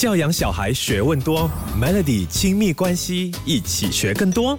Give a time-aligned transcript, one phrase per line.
[0.00, 1.46] 教养小孩学问多
[1.78, 4.58] ，Melody 亲密关系一起学更多。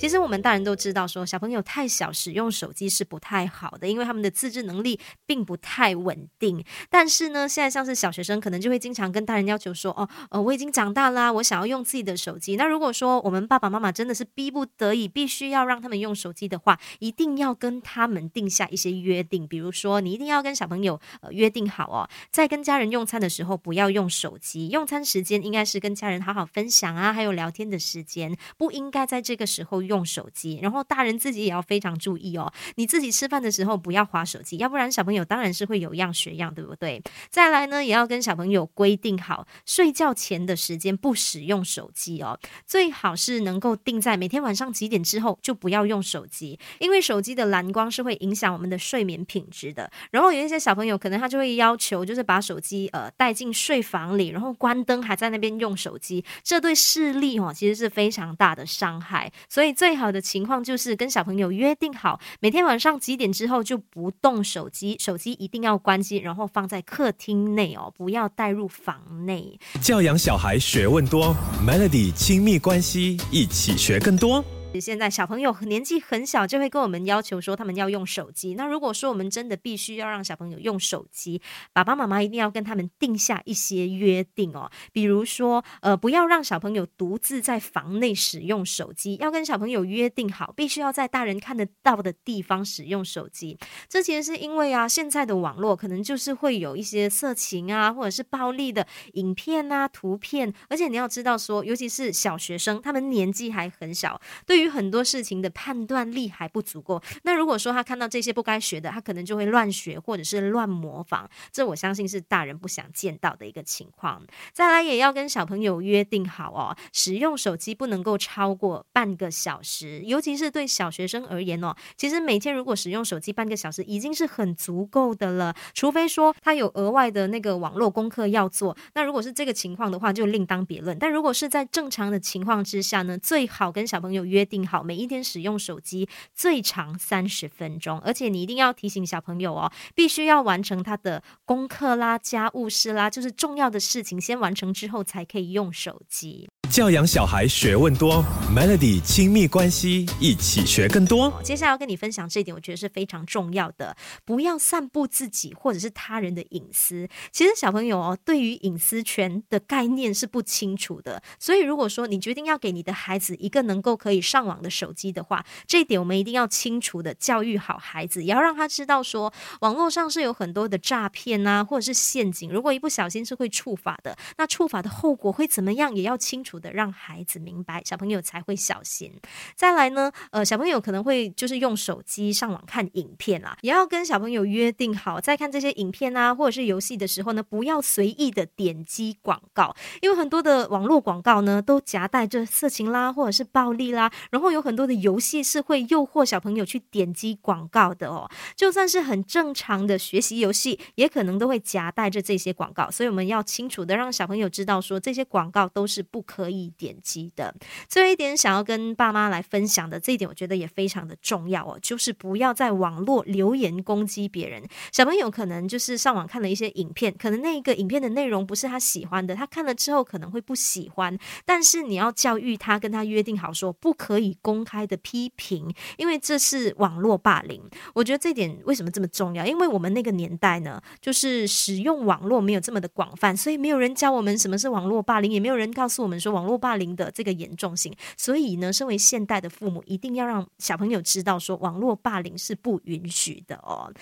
[0.00, 6.64] 其实我们大人都知道，说小朋友太小使用手机是不太好的，因为他们的自制能力并不太稳定。
[6.88, 29.89] 但是呢，现在像是小学生，可能就会经常跟大人要求说：“哦，呃，我已经长大啦，我想要用自己的手机。”那如果说我们爸爸妈妈真的是逼不得已，必须要让他们用手机的话，一定要跟他们定下一些约定，比如说你一定要跟小朋友呃约定好哦，在跟家人用餐的时候不要用手机，用餐时间应该是跟家人好好分享啊，还有聊天的时间，不应该在这个时候。
[29.90, 32.52] 用手机，然后大人自己也要非常注意哦。
[32.76, 37.02] 你自己吃饭的时候不要划手机，要不然小朋友当然是会有样学样，对不对？
[37.28, 49.90] 再来呢，也要跟小朋友规定好睡觉前的时间不使用手机哦，最好是能够定在每天晚上几点之后就不要用手机，因为手机的蓝光是会影响我们的睡眠品质的。
[50.12, 59.74] 然后有一些小朋友可能他就会要求，就是把手机呃带进睡房里，然后关灯还在那边用手机，这对视力哦其实是非常大的伤害，所以。
[59.80, 69.58] 最好的情况就是跟小朋友约定好，每天晚上几点之后就不动手机，手机一定要关机，然后放在客厅内哦，不要带入房内。
[69.80, 71.34] 教养小孩学问多
[71.66, 74.44] ，Melody 亲密关系一起学更多。
[74.78, 78.54] 现在小朋友年纪很小，就会跟我们要求说他们要用手机。
[78.54, 81.40] 那如果说我们真的必须要让小朋友用手机，
[81.72, 84.70] 爸爸妈妈一定要跟他们定下一些约定哦。
[84.92, 93.58] 比如说，呃，不要让小朋友独自在房内使用手机，要跟小朋友约定好，必须要在大人看得到的地方使用手机。
[93.88, 104.59] 这其实是因为啊，现在的网络可能就是会有一些色情啊，或者是暴力的影片啊、图片，而且你要知道说，尤其是小学生，他们年纪还很小，对。
[104.60, 114.22] 对于很多事情的判断力还不足够，那如果说他看到这些不该学的，他可能就会乱学或者是乱模仿，这我相信是大人不想见到的一个情况。
[114.52, 130.98] 再来也要跟小朋友约定好哦，使用手机不能够超过半个小时，尤其是对小学生而言哦，其实每天如果使用手机半个小时已经是很足够的了，除非说他有额外的那个网络功课要做，那如果是这个情况的话就另当别论。
[130.98, 134.46] 但如果是在正常的情况之下呢，最好跟小朋友约。
[134.50, 146.50] 定好每一天使用手机最长三十分钟，而且你一定要提醒小朋友哦，必须要完成他的功课啦、家务事啦，就是重要的事情先完成之后才可以用手机。
[146.70, 151.32] 教养小孩学问多，Melody 亲密关系一起学更多。
[151.42, 157.08] 接下来要跟你分享这一点，我觉得是非常重要的，不要散布自己或者是他人的隐私。
[157.32, 169.32] 其实小朋友哦，对于隐私权的概念是不清楚的，所以如果说你决定要给你的孩子一个能够可以上网的手机的话，这一点我们一定要清楚的教育好孩子，也要让他知道说，
[169.62, 176.59] 网络上是有很多的诈骗啊，或者是陷阱，如果一不小心是会触法的，那触法的后果会怎么样，也要清楚。
[176.60, 179.12] 的让孩子明白，小朋友才会小心。
[179.56, 198.30] 再来呢，呃，小朋友可能会就是用手机上网看影片啦，也要跟小朋友约定好，在看这些影片啊或者是游戏的时候呢，不要随意的点击广告，因为很多的网络广告呢都夹带着色情啦或者是暴力啦，然后有很多的游戏是会诱惑小朋友去点击广告的哦。
[198.54, 206.49] 就算是很正常的学习游戏，也可能都会夹带着这些广告，所以我们要清楚的让小朋友知道说，这些广告都是不可。
[206.50, 207.54] 以点击的
[207.88, 214.62] 最后一点，想要跟爸妈来分享的这一点，我觉得也非常的重要哦，就是不要在网络留言攻击别人。
[214.92, 221.16] 小朋友可能就是上网看了一些影片，可能那个影片的内容不是他喜欢的，他看了之后可能会不喜欢。
[221.46, 227.62] 但是你要教育他，跟他约定好说，不可以公开的批评，因为这是网络霸凌。
[227.94, 229.46] 我觉得这点为什么这么重要？
[229.46, 236.39] 因为我们那个年代呢，就是使用网络没有这么的广泛，所以没有人教我们什么是网络霸凌，也没有人告诉我们说网。
[236.40, 243.92] 网络霸凌的这个严重性，所以呢，身为现代的父母，一定要让小朋友知道说，网络霸凌是不允许的哦。